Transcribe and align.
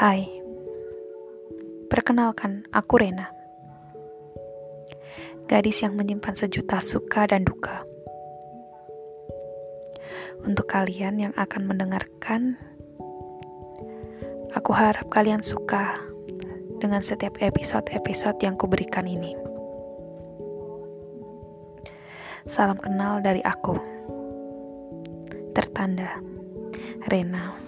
Hai, 0.00 0.24
perkenalkan 1.92 2.64
aku 2.72 3.04
Rena, 3.04 3.28
gadis 5.44 5.84
yang 5.84 5.92
menyimpan 5.92 6.32
sejuta 6.32 6.80
suka 6.80 7.28
dan 7.28 7.44
duka. 7.44 7.84
Untuk 10.40 10.72
kalian 10.72 11.20
yang 11.20 11.34
akan 11.36 11.68
mendengarkan, 11.68 12.56
aku 14.56 14.72
harap 14.72 15.04
kalian 15.12 15.44
suka 15.44 16.00
dengan 16.80 17.04
setiap 17.04 17.36
episode-episode 17.36 18.40
yang 18.40 18.56
kuberikan 18.56 19.04
ini. 19.04 19.36
Salam 22.48 22.80
kenal 22.80 23.20
dari 23.20 23.44
aku. 23.44 23.76
Tertanda 25.52 26.16
Rena. 27.04 27.60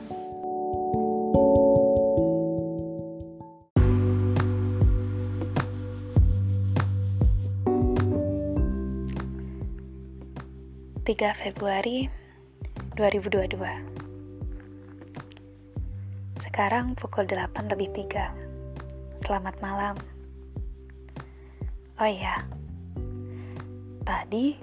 Tiga 11.02 11.34
Februari 11.34 12.06
2022 12.95 13.59
Sekarang 16.38 16.95
pukul 16.95 17.27
8 17.27 17.75
lebih 17.75 17.91
3 18.06 19.27
Selamat 19.27 19.59
malam. 19.59 19.98
Oh 21.98 22.06
iya 22.06 22.47
Tadi 24.06 24.55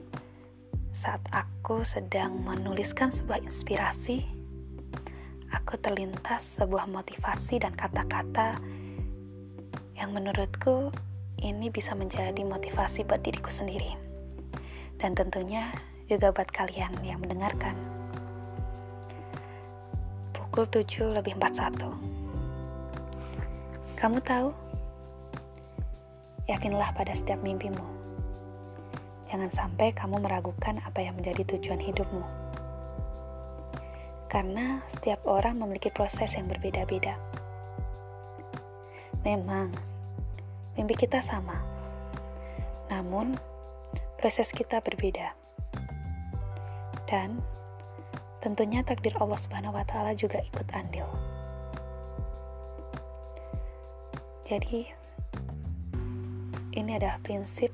saat 0.95 1.19
aku 1.35 1.83
sedang 1.83 2.39
menuliskan 2.39 3.11
sebuah 3.11 3.43
inspirasi 3.43 4.23
Aku 5.51 5.75
terlintas 5.75 6.55
sebuah 6.55 6.87
motivasi 6.87 7.67
dan 7.67 7.75
kata-kata 7.75 8.55
Yang 9.91 10.09
menurutku 10.15 10.87
ini 11.43 11.67
bisa 11.67 11.91
menjadi 11.99 12.43
motivasi 12.47 13.07
buat 13.07 13.23
diriku 13.23 13.47
sendiri. 13.47 13.95
Dan 14.99 15.15
tentunya 15.15 15.71
juga 16.09 16.33
buat 16.33 16.49
kalian 16.49 16.97
yang 17.05 17.21
mendengarkan. 17.21 17.77
Pukul 20.33 20.65
7 20.65 21.13
lebih 21.13 21.37
41. 21.37 21.93
Kamu 23.93 24.17
tahu? 24.25 24.49
Yakinlah 26.49 26.97
pada 26.97 27.13
setiap 27.13 27.37
mimpimu. 27.45 27.85
Jangan 29.29 29.53
sampai 29.53 29.93
kamu 29.93 30.25
meragukan 30.25 30.81
apa 30.81 31.05
yang 31.05 31.13
menjadi 31.13 31.45
tujuan 31.45 31.77
hidupmu. 31.77 32.25
Karena 34.25 34.81
setiap 34.89 35.21
orang 35.29 35.61
memiliki 35.61 35.93
proses 35.93 36.33
yang 36.33 36.49
berbeda-beda. 36.49 37.21
Memang, 39.21 39.69
mimpi 40.73 40.97
kita 40.97 41.21
sama. 41.21 41.61
Namun, 42.89 43.37
proses 44.17 44.49
kita 44.49 44.81
berbeda. 44.81 45.38
Dan 47.09 47.41
tentunya 48.37 48.85
takdir 48.85 49.17
Allah 49.17 49.41
Subhanahu 49.41 49.73
wa 49.73 49.81
taala 49.89 50.13
juga 50.13 50.37
ikut 50.45 50.67
andil. 50.77 51.09
Jadi 54.45 54.85
ini 56.77 56.91
adalah 56.93 57.17
prinsip 57.25 57.73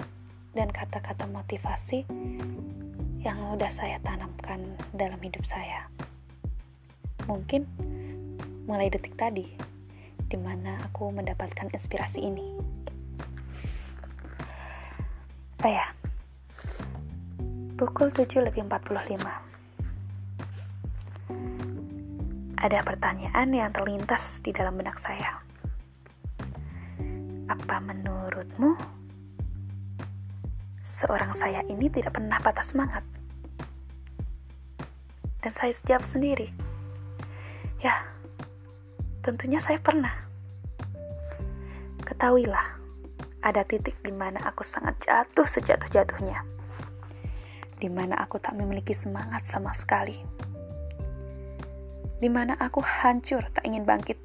dan 0.56 0.72
kata-kata 0.72 1.28
motivasi 1.28 2.08
yang 3.20 3.38
sudah 3.52 3.72
saya 3.72 4.00
tanamkan 4.00 4.80
dalam 4.96 5.20
hidup 5.20 5.44
saya. 5.44 5.92
Mungkin 7.28 7.68
mulai 8.64 8.88
detik 8.88 9.20
tadi 9.20 9.52
di 10.26 10.38
mana 10.40 10.80
aku 10.84 11.12
mendapatkan 11.12 11.70
inspirasi 11.76 12.24
ini. 12.24 12.56
Oh 15.64 15.72
ya, 15.72 15.92
Pukul 17.76 18.08
7 18.08 18.40
lebih 18.40 18.64
45. 18.72 19.20
Ada 22.56 22.80
pertanyaan 22.88 23.52
yang 23.52 23.68
terlintas 23.76 24.40
di 24.40 24.56
dalam 24.56 24.80
benak 24.80 24.96
saya. 24.96 25.44
Apa 27.52 27.84
menurutmu 27.84 28.80
seorang 30.88 31.36
saya 31.36 31.68
ini 31.68 31.92
tidak 31.92 32.16
pernah 32.16 32.40
patah 32.40 32.64
semangat? 32.64 33.04
Dan 35.44 35.52
saya 35.52 35.76
jawab 35.76 36.08
sendiri. 36.08 36.56
Ya, 37.84 38.08
tentunya 39.20 39.60
saya 39.60 39.84
pernah. 39.84 40.16
Ketahuilah, 42.08 42.80
ada 43.44 43.68
titik 43.68 44.00
di 44.00 44.16
mana 44.16 44.40
aku 44.48 44.64
sangat 44.64 44.96
jatuh 45.04 45.44
sejatuh-jatuhnya 45.44 46.56
di 47.86 47.94
mana 47.94 48.18
aku 48.18 48.42
tak 48.42 48.58
memiliki 48.58 48.98
semangat 48.98 49.46
sama 49.46 49.70
sekali, 49.78 50.18
di 52.18 52.26
mana 52.34 52.58
aku 52.58 52.82
hancur 52.82 53.46
tak 53.54 53.62
ingin 53.62 53.86
bangkit, 53.86 54.18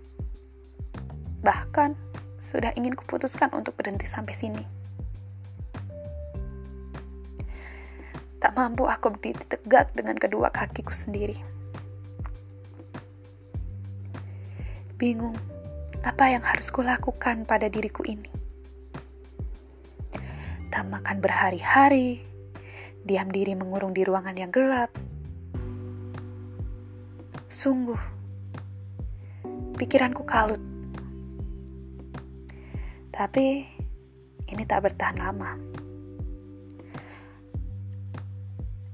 bahkan 1.44 1.93
sudah 2.41 2.72
ingin 2.72 2.97
kuputuskan 2.97 3.53
untuk 3.53 3.76
berhenti 3.76 4.09
sampai 4.09 4.32
sini. 4.32 4.65
Tak 8.41 8.56
mampu 8.56 8.88
aku 8.88 9.12
berdiri 9.12 9.44
tegak 9.44 9.92
dengan 9.92 10.16
kedua 10.16 10.48
kakiku 10.48 10.97
sendiri. 10.97 11.37
Bingung, 14.97 15.37
apa 16.00 16.32
yang 16.32 16.41
harus 16.41 16.72
kulakukan 16.72 17.44
pada 17.44 17.69
diriku 17.69 18.09
ini? 18.09 18.32
Tak 20.72 20.88
makan 20.88 21.21
berhari-hari, 21.21 22.30
diam 23.00 23.28
diri 23.33 23.56
mengurung 23.56 23.97
di 23.97 24.05
ruangan 24.05 24.37
yang 24.37 24.53
gelap. 24.53 24.93
Sungguh, 27.50 27.99
pikiranku 29.81 30.22
kalut. 30.22 30.62
Tapi 33.10 33.66
ini 34.49 34.62
tak 34.65 34.87
bertahan 34.87 35.19
lama. 35.19 35.50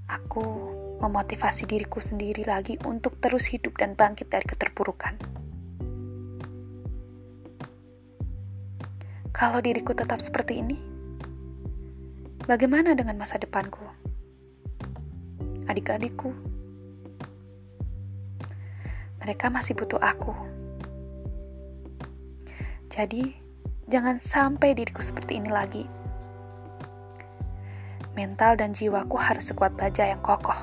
Aku 0.06 0.44
memotivasi 1.02 1.68
diriku 1.68 2.00
sendiri 2.00 2.46
lagi 2.46 2.80
untuk 2.86 3.20
terus 3.20 3.50
hidup 3.52 3.76
dan 3.76 3.92
bangkit 3.98 4.30
dari 4.32 4.46
keterpurukan. 4.46 5.14
Kalau 9.36 9.60
diriku 9.60 9.92
tetap 9.92 10.24
seperti 10.24 10.64
ini, 10.64 10.96
Bagaimana 12.46 12.94
dengan 12.94 13.18
masa 13.18 13.42
depanku? 13.42 13.82
Adik-adikku, 15.66 16.30
mereka 19.18 19.50
masih 19.50 19.74
butuh 19.74 19.98
aku. 19.98 20.30
Jadi, 22.86 23.34
jangan 23.90 24.22
sampai 24.22 24.78
diriku 24.78 25.02
seperti 25.02 25.42
ini 25.42 25.50
lagi. 25.50 25.84
Mental 28.14 28.56
dan 28.56 28.72
jiwaku 28.72 29.18
harus 29.18 29.50
sekuat 29.50 29.74
baja 29.74 30.06
yang 30.06 30.22
kokoh. 30.22 30.56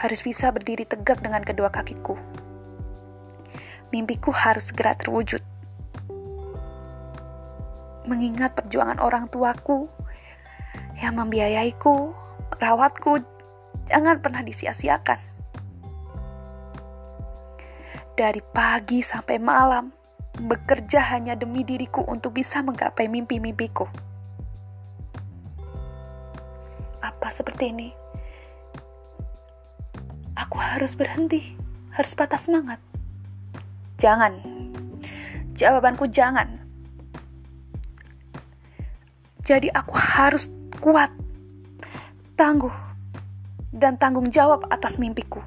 Harus 0.00 0.24
bisa 0.24 0.48
berdiri 0.50 0.88
tegak 0.88 1.20
dengan 1.20 1.44
kedua 1.44 1.68
kakiku. 1.68 2.16
Mimpiku 3.92 4.32
harus 4.32 4.72
segera 4.72 4.96
terwujud 4.96 5.44
mengingat 8.10 8.58
perjuangan 8.58 8.98
orang 8.98 9.30
tuaku 9.30 9.86
yang 10.98 11.14
membiayaiku, 11.14 12.10
merawatku, 12.60 13.24
jangan 13.88 14.20
pernah 14.20 14.44
disia-siakan. 14.44 15.16
Dari 18.12 18.44
pagi 18.52 19.00
sampai 19.00 19.40
malam, 19.40 19.88
bekerja 20.36 21.00
hanya 21.16 21.32
demi 21.32 21.64
diriku 21.64 22.04
untuk 22.04 22.36
bisa 22.36 22.60
menggapai 22.60 23.08
mimpi-mimpiku. 23.08 23.88
Apa 27.00 27.32
seperti 27.32 27.72
ini? 27.72 27.88
Aku 30.36 30.60
harus 30.60 30.92
berhenti, 30.92 31.56
harus 31.96 32.12
patah 32.12 32.36
semangat. 32.36 32.76
Jangan. 33.96 34.36
Jawabanku 35.56 36.12
jangan. 36.12 36.60
Jadi 39.48 39.72
aku 39.72 39.96
harus 39.96 40.52
kuat, 40.80 41.08
tangguh, 42.40 42.72
dan 43.68 44.00
tanggung 44.00 44.32
jawab 44.32 44.64
atas 44.72 44.96
mimpiku. 44.96 45.44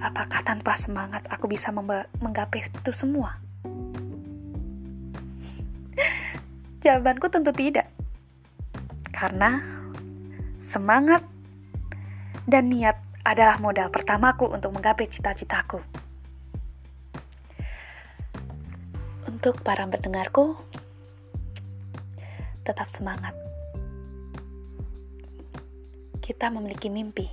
Apakah 0.00 0.40
tanpa 0.40 0.72
semangat 0.80 1.28
aku 1.28 1.52
bisa 1.52 1.68
menggapai 2.16 2.64
itu 2.64 2.92
semua? 2.96 3.36
Jawabanku 6.80 7.28
tentu 7.28 7.52
tidak. 7.52 7.92
Karena 9.12 9.60
semangat 10.64 11.20
dan 12.48 12.72
niat 12.72 12.96
adalah 13.20 13.60
modal 13.60 13.92
pertamaku 13.92 14.48
untuk 14.48 14.72
menggapai 14.72 15.12
cita-citaku. 15.12 15.84
Untuk 19.28 19.60
para 19.60 19.84
pendengarku, 19.84 20.56
tetap 22.70 22.86
semangat. 22.86 23.34
Kita 26.22 26.46
memiliki 26.54 26.86
mimpi, 26.86 27.26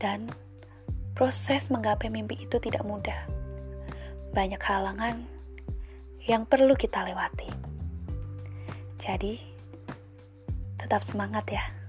dan 0.00 0.32
proses 1.12 1.68
menggapai 1.68 2.08
mimpi 2.08 2.48
itu 2.48 2.56
tidak 2.56 2.80
mudah. 2.88 3.28
Banyak 4.32 4.60
halangan 4.64 5.28
yang 6.24 6.48
perlu 6.48 6.72
kita 6.72 7.04
lewati. 7.04 7.52
Jadi, 8.96 9.36
tetap 10.80 11.04
semangat 11.04 11.44
ya. 11.52 11.83